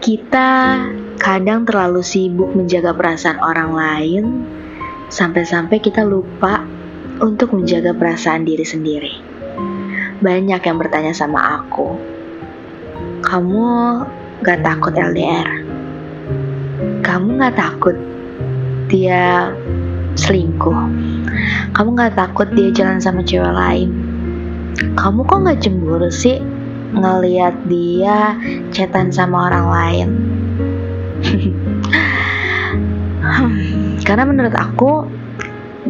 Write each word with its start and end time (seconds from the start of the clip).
Kita 0.00 0.80
kadang 1.20 1.68
terlalu 1.68 2.00
sibuk 2.00 2.56
menjaga 2.56 2.96
perasaan 2.96 3.36
orang 3.36 3.70
lain, 3.76 4.24
sampai-sampai 5.12 5.76
kita 5.76 6.08
lupa 6.08 6.64
untuk 7.20 7.52
menjaga 7.52 7.92
perasaan 7.92 8.48
diri 8.48 8.64
sendiri. 8.64 9.14
Banyak 10.24 10.60
yang 10.64 10.76
bertanya 10.80 11.12
sama 11.12 11.60
aku, 11.60 12.00
"Kamu 13.20 13.64
gak 14.40 14.64
takut 14.64 14.96
LDR? 14.96 15.68
Kamu 17.04 17.36
gak 17.36 17.60
takut 17.60 17.96
dia 18.88 19.52
selingkuh? 20.16 20.80
Kamu 21.76 21.88
gak 21.92 22.16
takut 22.16 22.48
dia 22.56 22.72
jalan 22.72 23.04
sama 23.04 23.20
cewek 23.20 23.52
lain? 23.52 23.92
Kamu 24.96 25.28
kok 25.28 25.44
gak 25.44 25.60
cemburu 25.60 26.08
sih 26.08 26.40
ngeliat 26.90 27.54
dia 27.70 28.34
chatan 28.70 29.10
sama 29.10 29.50
orang 29.50 29.66
lain. 29.68 30.08
Karena 34.06 34.24
menurut 34.26 34.54
aku 34.56 35.06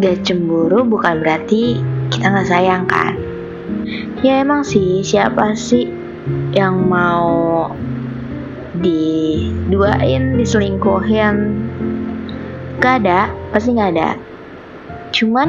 gak 0.00 0.24
cemburu 0.24 0.84
bukan 0.84 1.20
berarti 1.22 1.80
kita 2.12 2.32
gak 2.32 2.48
sayang 2.48 2.84
kan. 2.88 3.16
Ya 4.20 4.44
emang 4.44 4.66
sih 4.66 5.00
siapa 5.00 5.56
sih 5.56 5.88
yang 6.52 6.88
mau 6.90 7.72
diduain, 8.80 10.36
diselingkuhin 10.36 11.36
Gak 12.80 13.04
ada, 13.04 13.32
pasti 13.52 13.76
gak 13.76 13.92
ada 13.96 14.16
Cuman 15.10 15.48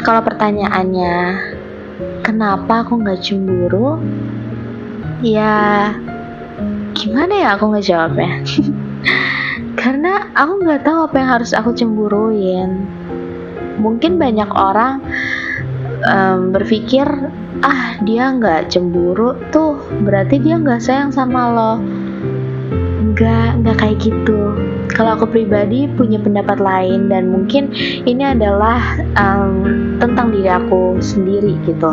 kalau 0.00 0.20
pertanyaannya 0.26 1.16
kenapa 2.26 2.82
aku 2.84 2.98
gak 3.00 3.22
cemburu 3.22 4.00
ya 5.22 5.94
gimana 6.96 7.34
ya 7.36 7.48
aku 7.60 7.76
ngejawabnya? 7.76 8.42
Karena 9.80 10.32
aku 10.32 10.64
nggak 10.64 10.82
tahu 10.88 10.98
apa 11.06 11.16
yang 11.20 11.30
harus 11.36 11.52
aku 11.52 11.76
cemburuin. 11.76 12.88
Mungkin 13.76 14.16
banyak 14.16 14.48
orang 14.56 15.04
um, 16.08 16.56
berpikir 16.56 17.04
ah 17.60 17.96
dia 18.04 18.32
nggak 18.32 18.72
cemburu 18.72 19.36
tuh 19.52 19.76
berarti 20.04 20.40
dia 20.40 20.56
nggak 20.56 20.80
sayang 20.80 21.12
sama 21.12 21.52
lo. 21.52 21.72
Nggak 23.12 23.48
nggak 23.62 23.76
kayak 23.76 23.98
gitu. 24.00 24.56
Kalau 24.96 25.20
aku 25.20 25.28
pribadi 25.28 25.84
punya 25.92 26.16
pendapat 26.16 26.56
lain 26.56 27.12
dan 27.12 27.28
mungkin 27.28 27.68
ini 28.08 28.24
adalah 28.24 28.80
um, 29.20 29.60
tentang 30.00 30.32
diri 30.32 30.48
aku 30.48 30.96
sendiri 31.04 31.60
gitu 31.68 31.92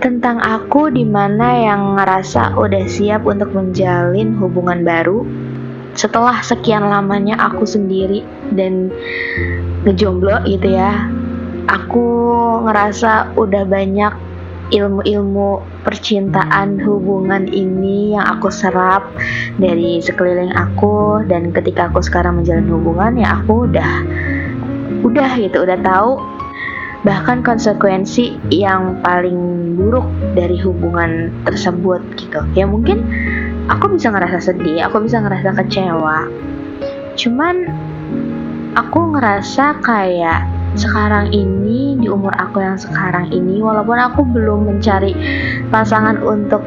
tentang 0.00 0.40
aku 0.40 0.88
di 0.88 1.04
mana 1.04 1.60
yang 1.60 2.00
ngerasa 2.00 2.56
udah 2.56 2.84
siap 2.88 3.28
untuk 3.28 3.52
menjalin 3.52 4.32
hubungan 4.40 4.80
baru. 4.80 5.28
Setelah 5.92 6.40
sekian 6.40 6.88
lamanya 6.88 7.36
aku 7.36 7.68
sendiri 7.68 8.24
dan 8.56 8.88
ngejomblo 9.84 10.48
gitu 10.48 10.72
ya 10.72 11.04
aku 11.68 12.06
ngerasa 12.64 13.36
udah 13.36 13.68
banyak 13.68 14.12
ilmu-ilmu 14.70 15.60
percintaan 15.82 16.78
hubungan 16.80 17.50
ini 17.50 18.14
yang 18.16 18.24
aku 18.24 18.48
serap 18.48 19.04
dari 19.60 20.00
sekeliling 20.00 20.56
aku. 20.56 21.20
Dan 21.28 21.52
ketika 21.52 21.92
aku 21.92 22.00
sekarang 22.00 22.40
menjalin 22.40 22.72
hubungan 22.72 23.20
ya 23.20 23.36
aku 23.44 23.68
udah 23.68 23.92
udah 25.04 25.30
gitu 25.36 25.64
udah 25.64 25.78
tahu 25.80 26.29
bahkan 27.00 27.40
konsekuensi 27.40 28.36
yang 28.52 29.00
paling 29.00 29.72
buruk 29.76 30.04
dari 30.36 30.60
hubungan 30.60 31.32
tersebut 31.48 32.04
gitu. 32.20 32.40
Ya 32.52 32.68
mungkin 32.68 33.00
aku 33.72 33.96
bisa 33.96 34.12
ngerasa 34.12 34.52
sedih 34.52 34.84
aku 34.84 35.04
bisa 35.04 35.24
ngerasa 35.24 35.56
kecewa. 35.56 36.28
Cuman 37.16 37.56
aku 38.76 39.16
ngerasa 39.16 39.80
kayak 39.80 40.44
sekarang 40.78 41.34
ini 41.34 41.98
di 41.98 42.06
umur 42.06 42.30
aku 42.38 42.62
yang 42.62 42.78
sekarang 42.78 43.26
ini 43.34 43.58
walaupun 43.58 43.98
aku 43.98 44.22
belum 44.22 44.70
mencari 44.70 45.16
pasangan 45.72 46.22
untuk 46.22 46.62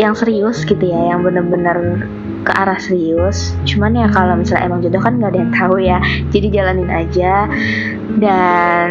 yang 0.00 0.16
serius 0.16 0.64
gitu 0.64 0.80
ya 0.80 1.12
yang 1.12 1.20
bener-bener 1.24 2.06
ke 2.46 2.52
arah 2.54 2.78
serius. 2.78 3.58
Cuman 3.66 3.98
ya 3.98 4.06
kalau 4.14 4.38
misalnya 4.38 4.70
emang 4.70 4.80
jodoh 4.86 5.02
kan 5.02 5.18
nggak 5.18 5.30
ada 5.34 5.40
yang 5.42 5.52
tahu 5.52 5.76
ya 5.82 5.98
jadi 6.30 6.48
jalanin 6.54 6.90
aja. 6.92 7.50
Dan 8.16 8.88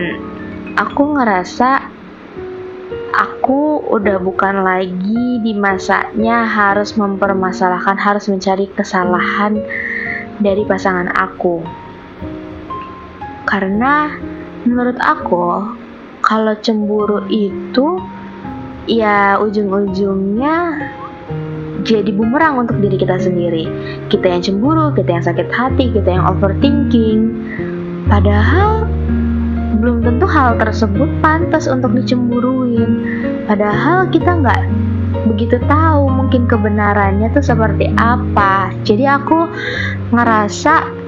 aku 0.73 1.03
ngerasa 1.13 1.93
aku 3.15 3.85
udah 3.93 4.17
bukan 4.19 4.65
lagi 4.65 5.39
di 5.39 5.53
masanya 5.55 6.43
harus 6.49 6.97
mempermasalahkan, 6.97 7.95
harus 7.95 8.25
mencari 8.27 8.67
kesalahan 8.73 9.61
dari 10.41 10.65
pasangan 10.67 11.13
aku. 11.15 11.63
Karena 13.45 14.09
menurut 14.65 14.97
aku, 14.99 15.69
kalau 16.25 16.57
cemburu 16.59 17.23
itu 17.29 18.01
ya 18.89 19.37
ujung-ujungnya 19.37 20.55
jadi 21.85 22.09
bumerang 22.09 22.65
untuk 22.65 22.81
diri 22.81 22.97
kita 22.97 23.21
sendiri. 23.21 23.69
Kita 24.09 24.25
yang 24.25 24.41
cemburu, 24.41 24.89
kita 24.97 25.21
yang 25.21 25.25
sakit 25.25 25.47
hati, 25.53 25.93
kita 25.93 26.09
yang 26.17 26.25
overthinking. 26.25 27.19
Padahal 28.09 28.89
belum 29.79 30.03
tentu 30.03 30.25
hal 30.27 30.57
tersebut 30.59 31.07
pantas 31.19 31.67
untuk 31.69 31.93
dicemburuin. 31.95 32.91
Padahal 33.47 34.09
kita 34.09 34.41
nggak 34.41 34.61
begitu 35.31 35.57
tahu 35.65 36.11
mungkin 36.11 36.47
kebenarannya 36.49 37.31
tuh 37.31 37.43
seperti 37.43 37.91
apa. 37.95 38.71
Jadi 38.83 39.03
aku 39.07 39.47
ngerasa 40.11 41.05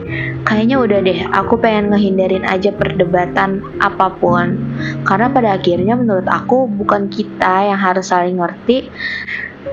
kayaknya 0.48 0.80
udah 0.80 1.00
deh 1.04 1.20
aku 1.36 1.60
pengen 1.60 1.92
ngehindarin 1.92 2.48
aja 2.48 2.72
perdebatan 2.72 3.60
apa 3.84 4.08
pun 4.16 4.56
karena 5.04 5.28
pada 5.28 5.60
akhirnya 5.60 6.00
menurut 6.00 6.24
aku 6.32 6.72
bukan 6.72 7.12
kita 7.12 7.68
yang 7.68 7.80
harus 7.80 8.16
saling 8.16 8.40
ngerti 8.40 8.88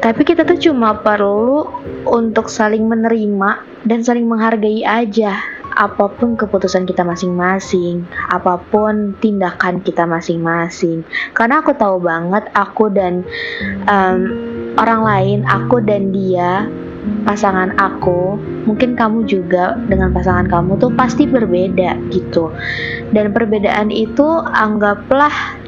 tapi 0.03 0.27
kita 0.27 0.43
tuh 0.43 0.59
cuma 0.59 0.99
perlu 0.99 1.71
untuk 2.03 2.51
saling 2.51 2.91
menerima 2.91 3.63
dan 3.87 4.03
saling 4.03 4.27
menghargai 4.27 4.83
aja 4.83 5.39
apa 5.75 6.07
pun 6.07 6.39
keputusan 6.39 6.87
kita 6.87 7.03
masing-masing, 7.03 8.07
apa 8.31 8.59
pun 8.71 9.15
tindakan 9.19 9.83
kita 9.83 10.07
masing-masing. 10.07 11.03
Karena 11.35 11.61
aku 11.61 11.75
tahu 11.75 11.99
banget 12.03 12.47
aku 12.55 12.91
dan 12.91 13.27
um, 13.91 14.19
orang 14.79 15.03
lain, 15.03 15.39
aku 15.47 15.83
dan 15.83 16.15
dia, 16.15 16.71
pasangan 17.27 17.75
aku, 17.77 18.39
mungkin 18.65 18.97
kamu 18.97 19.27
juga 19.29 19.77
dengan 19.91 20.15
pasangan 20.15 20.49
kamu 20.49 20.81
tuh 20.81 20.91
pasti 20.95 21.29
berbeda 21.29 21.99
gitu. 22.15 22.55
Dan 23.13 23.35
perbedaan 23.35 23.91
itu 23.91 24.25
anggaplah 24.55 25.59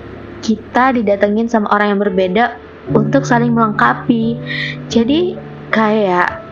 kita 0.41 0.95
didatengin 0.95 1.51
sama 1.51 1.67
orang 1.75 1.97
yang 1.97 2.01
berbeda 2.01 2.45
untuk 2.95 3.27
saling 3.27 3.51
melengkapi. 3.51 4.39
Jadi 4.87 5.35
kayak 5.75 6.46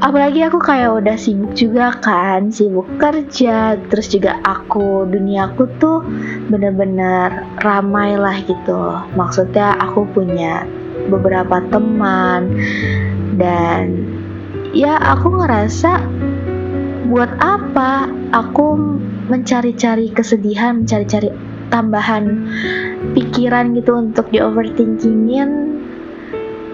apalagi 0.00 0.44
aku 0.44 0.60
kayak 0.60 1.00
udah 1.00 1.16
sibuk 1.16 1.56
juga 1.56 1.96
kan 2.00 2.52
sibuk 2.52 2.86
kerja 3.00 3.76
terus 3.88 4.12
juga 4.12 4.36
aku 4.44 5.08
duniaku 5.08 5.64
tuh 5.80 6.04
bener-bener 6.52 7.48
ramai 7.60 8.16
lah 8.16 8.36
gitu. 8.44 9.00
Maksudnya 9.16 9.76
aku 9.80 10.04
punya 10.12 10.64
beberapa 11.08 11.64
teman 11.72 12.52
dan 13.40 14.04
ya 14.76 15.00
aku 15.00 15.40
ngerasa 15.40 16.04
buat 17.10 17.32
apa 17.42 18.06
aku 18.30 18.78
mencari-cari 19.26 20.14
kesedihan 20.14 20.84
mencari-cari 20.84 21.32
tambahan 21.70 22.50
pikiran 23.14 23.74
gitu 23.78 23.98
untuk 23.98 24.28
di 24.30 24.38
overthinkingin? 24.42 25.80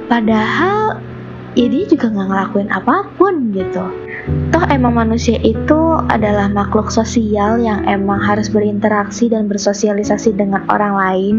Padahal 0.06 1.06
ya 1.56 1.67
dia 1.73 1.85
juga 1.88 2.12
nggak 2.12 2.29
ngelakuin 2.29 2.70
apa 2.70 3.08
pun 3.17 3.50
gitu. 3.56 3.85
Toh 4.50 4.64
emang 4.69 4.99
manusia 4.99 5.38
itu 5.41 5.81
adalah 6.11 6.50
makhluk 6.50 6.91
sosial 6.91 7.62
yang 7.62 7.87
emang 7.87 8.19
harus 8.19 8.50
berinteraksi 8.50 9.31
dan 9.31 9.49
bersosialisasi 9.49 10.37
dengan 10.37 10.67
orang 10.69 10.94
lain. 10.99 11.35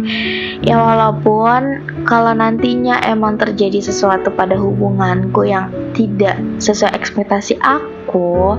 Ya 0.66 0.80
walaupun 0.80 1.86
kalau 2.10 2.34
nantinya 2.34 2.98
emang 3.06 3.38
terjadi 3.38 3.84
sesuatu 3.84 4.34
pada 4.34 4.58
hubunganku 4.58 5.46
yang 5.46 5.70
tidak 5.94 6.40
sesuai 6.58 6.96
ekspektasi 6.96 7.60
aku 7.62 8.58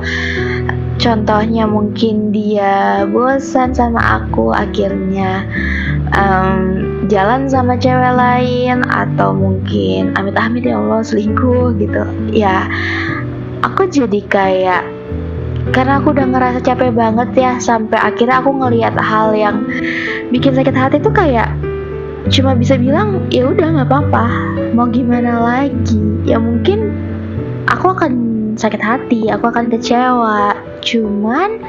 contohnya 0.98 1.64
mungkin 1.64 2.34
dia 2.34 3.06
bosan 3.06 3.70
sama 3.70 4.18
aku 4.18 4.50
akhirnya 4.50 5.46
um, 6.12 6.97
jalan 7.08 7.48
sama 7.48 7.74
cewek 7.80 8.14
lain 8.14 8.84
atau 8.86 9.32
mungkin 9.32 10.14
amit-amit 10.14 10.64
ya 10.64 10.78
Allah 10.78 11.02
selingkuh 11.02 11.74
gitu 11.80 12.02
ya 12.32 12.68
aku 13.66 13.88
jadi 13.88 14.20
kayak 14.28 14.82
karena 15.72 16.00
aku 16.00 16.16
udah 16.16 16.26
ngerasa 16.28 16.64
capek 16.64 16.94
banget 16.94 17.28
ya 17.36 17.52
sampai 17.60 17.98
akhirnya 18.00 18.40
aku 18.40 18.54
ngelihat 18.56 18.94
hal 18.96 19.34
yang 19.36 19.64
bikin 20.32 20.56
sakit 20.56 20.76
hati 20.76 20.96
tuh 21.00 21.12
kayak 21.12 21.48
cuma 22.28 22.52
bisa 22.52 22.76
bilang 22.76 23.24
ya 23.32 23.48
udah 23.48 23.66
nggak 23.72 23.88
apa-apa 23.88 24.24
mau 24.76 24.88
gimana 24.88 25.40
lagi 25.40 26.00
ya 26.28 26.36
mungkin 26.36 26.92
aku 27.68 27.92
akan 27.92 28.12
sakit 28.58 28.82
hati, 28.82 29.30
aku 29.30 29.48
akan 29.48 29.70
kecewa. 29.70 30.58
Cuman 30.82 31.62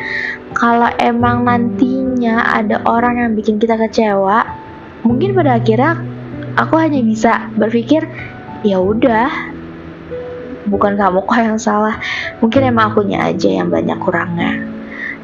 kalau 0.58 0.90
emang 0.98 1.46
nantinya 1.46 2.42
ada 2.50 2.82
orang 2.90 3.22
yang 3.22 3.32
bikin 3.38 3.62
kita 3.62 3.78
kecewa, 3.78 4.44
mungkin 5.04 5.36
pada 5.36 5.60
akhirnya 5.60 6.00
aku 6.60 6.76
hanya 6.80 7.00
bisa 7.04 7.48
berpikir 7.56 8.08
ya 8.66 8.80
udah 8.80 9.32
bukan 10.68 11.00
kamu 11.00 11.24
kok 11.24 11.40
yang 11.40 11.60
salah 11.60 11.96
mungkin 12.44 12.68
emang 12.68 12.94
akunya 12.94 13.32
aja 13.32 13.50
yang 13.50 13.72
banyak 13.72 13.98
kurangnya 14.04 14.60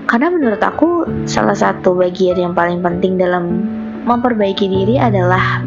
karena 0.05 0.29
menurut 0.29 0.61
aku 0.61 1.09
salah 1.25 1.57
satu 1.57 1.97
bagian 1.97 2.37
yang 2.37 2.53
paling 2.53 2.79
penting 2.79 3.17
dalam 3.17 3.65
memperbaiki 4.05 4.69
diri 4.69 5.01
adalah 5.01 5.65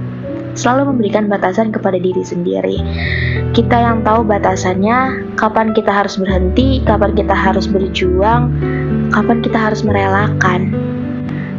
selalu 0.54 0.94
memberikan 0.94 1.30
batasan 1.30 1.70
kepada 1.70 1.98
diri 2.02 2.22
sendiri. 2.22 2.78
Kita 3.54 3.78
yang 3.78 4.02
tahu 4.02 4.26
batasannya, 4.26 5.26
kapan 5.38 5.70
kita 5.74 5.90
harus 5.90 6.18
berhenti, 6.18 6.82
kapan 6.82 7.14
kita 7.14 7.34
harus 7.34 7.70
berjuang, 7.70 8.50
kapan 9.14 9.38
kita 9.42 9.58
harus 9.58 9.86
merelakan. 9.86 10.74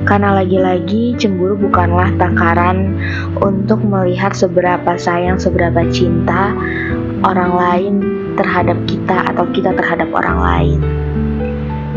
Karena 0.07 0.39
lagi-lagi 0.39 1.15
cemburu 1.19 1.59
bukanlah 1.59 2.11
takaran 2.15 2.99
untuk 3.43 3.83
melihat 3.83 4.31
seberapa 4.31 4.95
sayang, 4.95 5.35
seberapa 5.39 5.83
cinta 5.91 6.55
orang 7.23 7.51
lain 7.51 7.93
terhadap 8.39 8.79
kita 8.87 9.27
atau 9.35 9.43
kita 9.51 9.75
terhadap 9.75 10.07
orang 10.15 10.39
lain. 10.39 10.79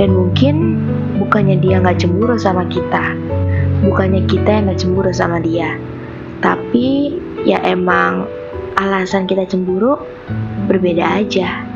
Dan 0.00 0.16
mungkin 0.16 0.82
bukannya 1.22 1.60
dia 1.62 1.78
nggak 1.78 2.02
cemburu 2.02 2.34
sama 2.34 2.66
kita, 2.66 3.14
bukannya 3.86 4.26
kita 4.26 4.48
yang 4.50 4.64
nggak 4.66 4.80
cemburu 4.80 5.12
sama 5.12 5.38
dia, 5.38 5.76
tapi 6.40 7.20
ya 7.46 7.60
emang 7.62 8.26
alasan 8.80 9.28
kita 9.28 9.46
cemburu 9.46 10.00
berbeda 10.66 11.22
aja. 11.22 11.71